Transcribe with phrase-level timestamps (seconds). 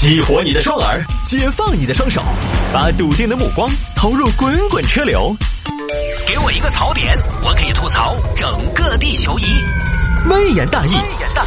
[0.00, 2.22] 激活你的双耳，解放你的双手，
[2.72, 5.36] 把笃定的目光投入滚滚车流。
[6.26, 9.44] 给我一个槽点，我可以吐槽整个地球仪。
[10.30, 10.92] 微言大义，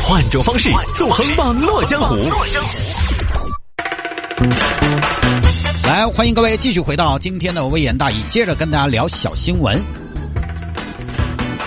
[0.03, 2.15] 换种方式纵横网络江湖。
[5.87, 9.83] 来，欢迎各位继续回到今天的微言大义，接着跟大家聊小新闻。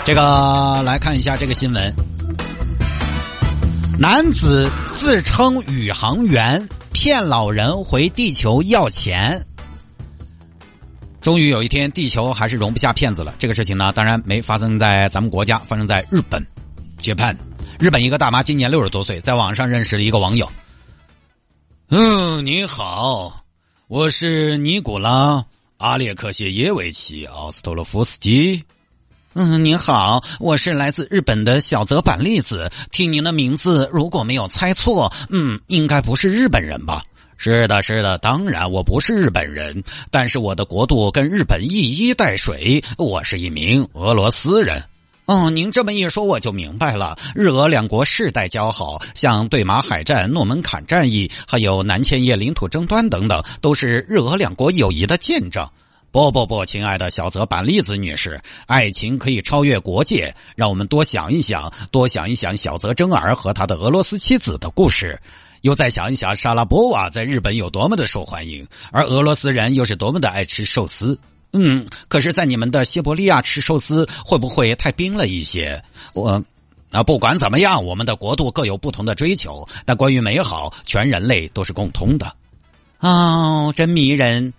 [0.04, 1.92] 这个来看一下这个新闻。
[3.98, 9.42] 男子自称宇航员，骗老人回地球要钱。
[11.22, 13.34] 终于有一天，地球还是容不下骗子了。
[13.38, 16.46] 这个事情呢，当然没发生在咱们国家，发生在日本
[17.00, 17.34] ，Japan。
[17.80, 20.46] 日本一个大妈今年六十多岁，在网上认识了一个网友。
[21.88, 23.44] 嗯，你好，
[23.88, 25.36] 我是尼古拉·
[25.78, 28.62] 阿列克谢耶维奇·奥斯托洛夫斯基。
[29.38, 32.70] 嗯，您好，我是来自日本的小泽板栗子。
[32.90, 37.02] 听您的名字，如果没有猜错，嗯，应该不是日本人吧？
[37.36, 44.82] 是的，是的，当然我不是日本人，但是我的国度跟日本一衣带水，我是一名俄罗斯人。
[45.26, 47.18] 哦，您这么一说，我就明白了。
[47.34, 55.68] 日俄两国世代交好，像对马海战、诺门坎战役，还有南千叶领土争端等等，都是日俄两国友谊的见证。
[56.10, 65.20] 不不不，亲爱的小泽板栗子女士，爱情可以超越国界，让我们多想一想，多想一想小泽征尔和他的俄罗斯妻子的故事，
[65.60, 71.18] 又再想一想莎拉波娃在日本有多么的受欢迎，而俄罗斯人又是多么的爱吃寿司。
[71.52, 75.82] 嗯，可是，在你们的西伯利亚吃寿司会不会太冰了一些？
[76.14, 76.42] 我
[76.92, 82.32] 啊，不管怎么样，我们的国度各有不同的追求，但关于美好，全人类都是共通的。
[83.00, 84.54] 哦，真迷人。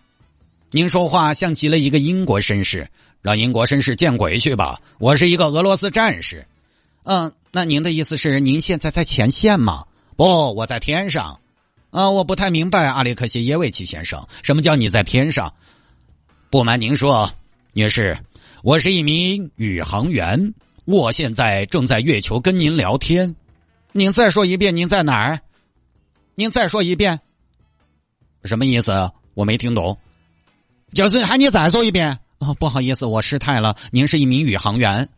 [0.71, 2.89] 您说话像极了一个英国绅士，
[3.21, 4.81] 让英国绅士见鬼去吧！
[4.99, 6.45] 我是一个俄罗斯战士。
[7.03, 9.85] 嗯，那您的意思是您现在在前线吗？
[10.17, 11.39] 不，我在天上。
[11.91, 15.53] 啊，我不太明白，阿列克谢耶维奇先生，什么叫你在天上？
[16.49, 17.31] 不瞒您说，
[17.71, 18.17] 女士，
[18.61, 20.53] 我是一名宇航员，
[20.83, 23.33] 我现在正在月球跟您聊天。
[23.93, 25.39] 您再说一遍，您在哪儿？
[26.35, 27.21] 您再说一遍，
[28.43, 29.09] 什么意思？
[29.33, 29.97] 我没听懂。
[30.93, 32.53] 就是喊你再说一遍啊！
[32.59, 33.75] 不好意思，我失态了。
[33.91, 35.09] 您是一名宇航员，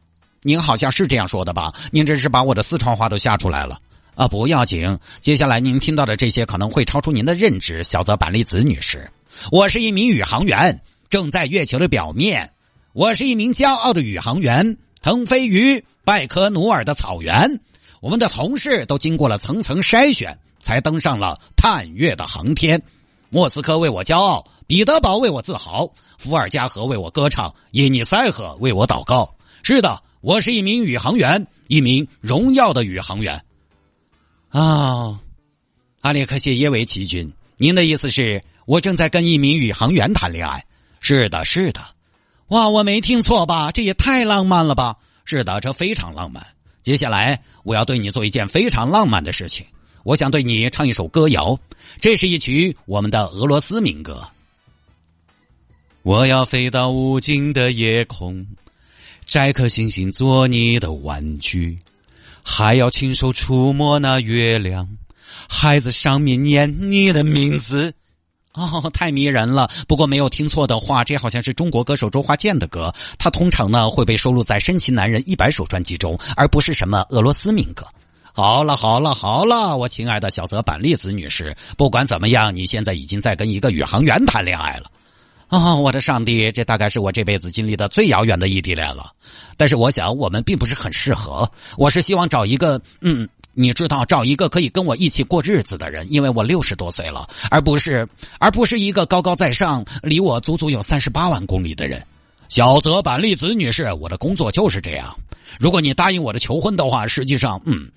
[0.41, 1.71] 您好像是这样说的吧？
[1.91, 3.79] 您这是把我的四川话都吓出来了
[4.15, 4.27] 啊！
[4.27, 9.09] 不要紧，接下来您听到的这些可能会超出您的认知，小泽板栗子女士。
[9.51, 12.51] 我是一名宇航员，正在月球的表面。
[12.93, 17.59] 我是一名骄傲的宇航员，腾飞于拜科努尔的草原。
[18.01, 22.81] 我们的同事都经过了层层筛选，才登上了探月的航天。
[23.29, 24.45] 莫斯科为我骄傲。
[24.67, 29.35] 彼得堡为我自豪，伏尔加河为我歌唱，耶尼塞河为我祷告。
[29.63, 33.43] 是的，我是一名宇航员，一名荣耀的宇航员。
[34.49, 35.19] 啊，
[36.01, 40.63] 阿列克谢耶维奇君，您的意思是我正在跟一名宇航员谈恋爱？
[40.99, 41.81] 是的，是的。
[42.49, 43.71] 哇，我没听错吧？
[43.71, 44.97] 这也太浪漫了吧！
[45.25, 46.45] 是的，这非常浪漫。
[46.81, 49.65] 接下来我要对你做一件非常浪漫的事情，
[50.03, 51.59] 我想对你唱一首歌谣，
[51.99, 54.27] 这是一曲我们的俄罗斯民歌。
[56.01, 58.47] 我要飞到无尽的夜空，
[59.25, 61.77] 摘颗星星做你的玩具，
[62.41, 64.87] 还要亲手触摸那月亮，
[65.49, 67.93] 孩子上面念你的名字。
[68.53, 69.69] 哦，太迷人了！
[69.87, 72.91] 不过没有听错的话，这好像是中国歌手周华健的歌。
[73.19, 77.85] 他通常呢会被收录在《深情男人一百首》专辑中，而不是什么俄罗斯民歌。
[78.39, 84.83] 好了，好了，好了，我亲爱的小泽板栗子女士，不管怎么样，你现在已经在跟一个宇航员谈恋爱了。
[85.49, 89.11] 啊，我的上帝，这大概是我这辈子经历的最遥远的异地恋了。
[89.57, 91.51] 但是我想我们并不是很适合。
[91.77, 98.07] 我是希望找一个，嗯，你知道，找一个可以跟我一起过日子的人，因为我六十多岁了，而不是，
[98.39, 102.01] 而不是一个高高在上、离我足足有三十八万公里的人。
[102.47, 105.13] 小泽板栗子女士，我的工作就是这样。
[105.59, 107.89] 如果你答应我的求婚的话，实际上，嗯。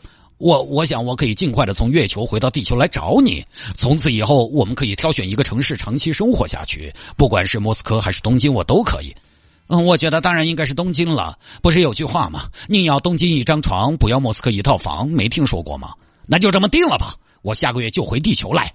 [0.42, 3.44] 我我想我可以尽快的从月球回到地球来找你。
[3.76, 9.14] 从此以后，我们可以挑选一个城市长期生活下去，不管是莫斯科还是东京，我都可以。
[9.68, 11.38] 嗯，我觉得当然应该是东京了。
[11.62, 12.50] 不是有句话吗？
[12.66, 15.08] 宁要东京一张床，不要莫斯科一套房。
[15.08, 15.94] 没听说过吗？
[16.26, 17.14] 那就这么定了吧。
[17.42, 18.74] 我下个月就回地球来。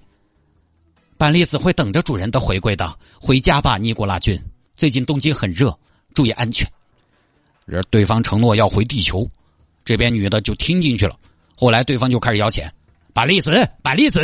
[1.18, 2.98] 板栗子会等着主人的回归的。
[3.20, 4.42] 回家吧，尼古拉君。
[4.78, 5.78] 最近东京很热，
[6.14, 6.66] 注意安全。
[7.66, 9.30] 而对方承诺要回地球，
[9.84, 11.18] 这边女的就听进去了。
[11.60, 12.72] 后来对方就开始要钱，
[13.14, 14.22] 板栗子，板栗子，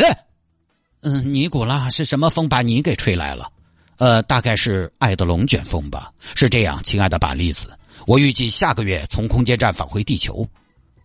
[1.01, 3.51] 嗯，尼古拉是什么风把你给吹来了？
[3.97, 6.11] 呃，大概是爱的龙卷风吧。
[6.35, 7.75] 是这样，亲爱的板栗子，
[8.05, 10.47] 我预计下个月从空间站返回地球。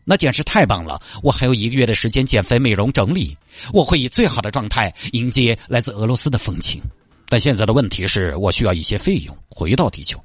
[0.05, 1.01] 那简直太棒了！
[1.23, 3.35] 我还有一个月的时间减肥、美容、整理，
[3.73, 6.83] 我会以最好的状态迎接来自俄罗斯的风情。
[7.27, 10.23] 但现在的问题是我需要一些费用回到地球。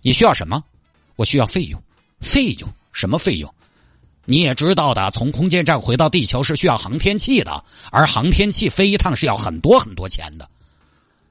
[0.00, 0.64] 你需要什么？
[1.16, 1.82] 我需要费用。
[2.20, 2.68] 费用？
[2.92, 3.54] 什么费用？
[4.24, 10.48] 你也知道的，从空间站回到地球是需要航天器的，而航天器飞一趟是要很多很多钱的。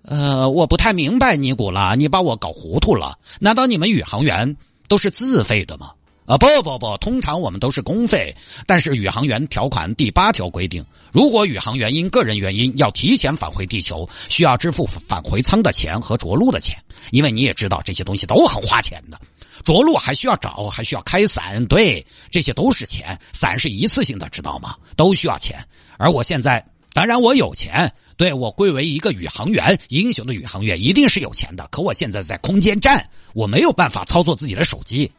[0.04, 3.18] 呃，我不太明白，尼古拉，你把我搞糊涂了。
[3.40, 4.58] 难道你们宇航员
[4.88, 5.92] 都是自费的吗？
[6.26, 8.36] 啊不不不，通常我们都是公费，
[8.66, 16.78] 但是宇航员条款第八条规定，如果宇航员因个人原因要提前返回地球，需要支付返回舱的钱和着陆的钱，
[17.12, 19.20] 因为你也知道这些东西都很花钱的，
[19.64, 24.76] 着陆还需要找，还需要开伞，对，这些都是钱，伞是一次性的，知道吗？
[24.96, 25.66] 都需要钱，
[25.98, 35.12] 而我现在，当然我有钱，对我归为一个宇航员，英雄的宇航员一定是有钱的，可我现在在空间站，我没有办法操作自己的手机。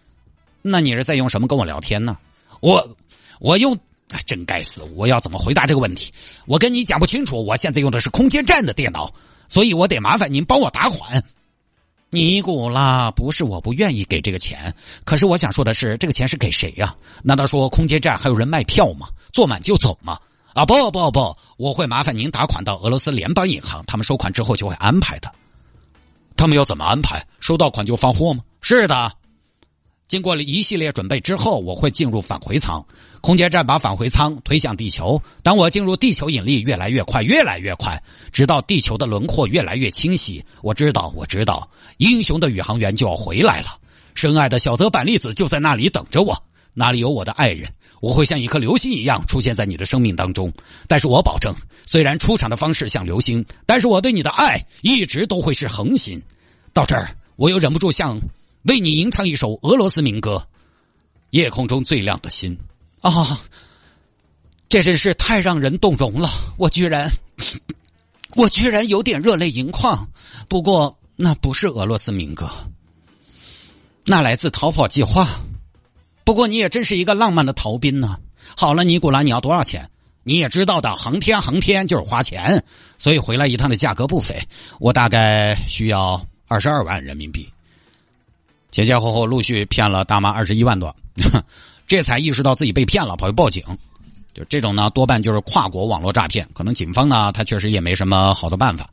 [0.63, 2.17] 那你是在用什么跟我聊天呢？
[2.61, 2.97] 我
[3.41, 3.77] 我用，
[4.27, 4.83] 真该死！
[4.95, 6.13] 我要怎么回答这个问题？
[6.47, 7.45] 我跟你讲不清楚。
[7.45, 9.13] 我现在用的是空间站的电脑，
[9.49, 11.25] 所以我得麻烦您帮我打款。
[12.15, 16.95] 尼古拉，不是我不愿意给这个钱，可是我想说的是，这个钱是给谁呀？
[17.23, 19.09] 难道说空间站还有人卖票吗？
[19.33, 20.19] 坐满就走吗？
[20.53, 25.33] 啊不不不，我会麻烦您打款到俄罗斯联邦银行，他们收款之后就会安排的。
[26.37, 27.27] 他们要怎么安排？
[27.41, 28.45] 收到款就发货吗？
[28.61, 29.11] 是的。
[30.13, 32.85] 经过了一系列准备之后，我会进入返回舱。
[33.23, 35.19] 空间站把返回舱推向地球。
[35.43, 37.99] 当我进入地球，引力越来越快，越来越快，
[38.31, 40.45] 直到地球的轮廓越来越清晰。
[40.61, 41.67] 我知道，我知道，
[41.97, 43.79] 英雄的宇航员就要回来了。
[44.15, 46.43] 深爱的小泽板栗子就在那里等着我。
[46.75, 47.73] 那里有我的爱人，
[48.03, 50.53] 我会像一颗流星一样出现在你的生命当中。
[50.89, 51.57] 但是我保证，
[51.87, 56.21] 虽然出场的方式像流星，但是我对你的爱一直都会是恒星。
[56.75, 58.21] 到这儿，我又忍不住向。
[58.65, 60.37] 为你吟唱一首俄罗斯民歌，
[61.31, 62.57] 《夜空中最亮的星》
[63.09, 63.41] 啊！
[64.69, 67.11] 这真是太让人动容了，我居然，
[68.37, 70.09] 我居然有点热泪盈眶。
[70.49, 72.49] 不过那不是俄罗斯民歌，
[74.07, 75.25] 那来自《逃跑计划》。
[76.25, 78.19] 不过你也真是一个浪漫的逃兵呢。
[78.57, 79.91] 好了，尼古拉，你要多少钱？
[80.23, 82.65] 你也知道的，航天航天就是花钱，
[82.97, 84.41] 所以回来一趟的价格不菲。
[84.79, 87.53] 我大概需要二十二万人民币。
[88.73, 90.97] 前前后后陆续骗了大妈二十一万多，
[91.87, 93.63] 这才意识到自己被骗了，跑去报警。
[94.35, 98.89] 就这种呢，多半就是跨国网络诈骗，可能警方呢，他确实也没什么好的办法。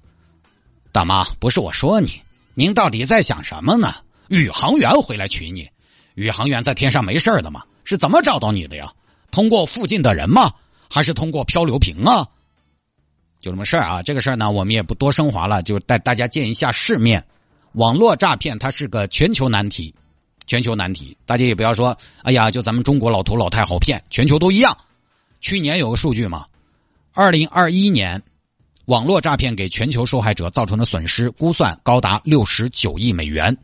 [0.92, 2.22] 大妈，不是我说你，
[2.54, 3.96] 您到底在想什么呢？
[4.28, 5.70] 宇航员回来娶你？
[6.16, 7.64] 宇航员在天上没事的吗？
[7.86, 8.92] 是怎么找到你的呀？
[9.32, 10.52] 通过附近的人吗？
[10.90, 12.28] 还是通过漂流瓶啊？
[13.40, 14.04] 就这么事儿啊？
[14.04, 17.26] 这个事儿呢，我们也不多升华了，就带大家见一下世面。
[17.74, 19.94] 网络诈骗它是个全球难题，
[20.48, 24.78] 全球难题，大家也不要说，哎呀，就咱们中国老头老太好骗，全球都一样。
[25.40, 26.46] 去年有个数据嘛，
[27.14, 28.22] 二零二一年，
[28.86, 33.56] 网络诈骗给全球受害者造成的损失估算高达六十九亿美元。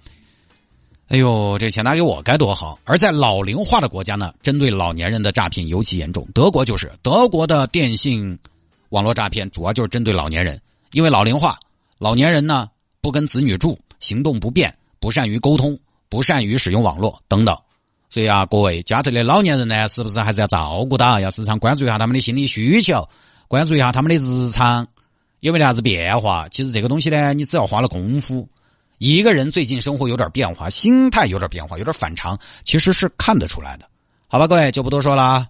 [1.08, 2.80] 哎呦，这钱拿给我该多好！
[2.84, 6.28] 而在老龄化的国家呢，针对老年人的诈骗尤其严重。
[6.34, 8.40] 德国就是德国的电信
[8.90, 10.62] 网络诈骗，主要就是针对老年人，
[10.94, 11.60] 因为老龄化，
[12.00, 12.70] 老年人呢
[13.02, 13.78] 不跟子女住。
[14.06, 15.80] 行动不便，不善于沟通，
[16.10, 17.58] 不善于使用网络等等，
[18.08, 23.10] 所以啊，各位家头的老年人呢，是不是还是要照顾到，要时常关注一下他们的心理需求，
[23.48, 24.88] 关注一下他们的日常
[25.40, 26.48] 有没得啥子变化？
[26.50, 28.48] 其实这个东西呢，你只要花了功夫，
[29.00, 33.90] 一个人最近生活有点变化，心态有点变化，有点反常，其实是看得出来的。
[34.28, 35.44] 好吧，各位就不多说了。